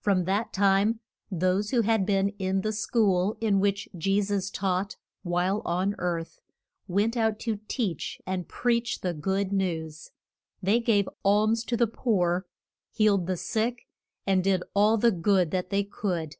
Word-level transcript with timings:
From 0.00 0.24
that 0.24 0.52
time 0.52 0.98
those 1.30 1.70
who 1.70 1.82
had 1.82 2.04
been 2.04 2.30
in 2.30 2.62
the 2.62 2.72
school 2.72 3.36
in 3.40 3.60
which 3.60 3.88
Je 3.96 4.20
sus 4.20 4.50
taught 4.50 4.96
while 5.22 5.62
on 5.64 5.94
earth 5.98 6.40
went 6.88 7.16
out 7.16 7.38
to 7.38 7.60
teach 7.68 8.20
and 8.26 8.48
preach 8.48 9.02
the 9.02 9.14
good 9.14 9.52
news. 9.52 10.10
They 10.60 10.80
gave 10.80 11.08
alms 11.24 11.62
to 11.66 11.76
the 11.76 11.86
poor, 11.86 12.44
healed 12.90 13.28
the 13.28 13.36
sick, 13.36 13.86
and 14.26 14.42
did 14.42 14.64
all 14.74 14.96
the 14.96 15.12
good 15.12 15.52
that 15.52 15.70
they 15.70 15.84
could. 15.84 16.34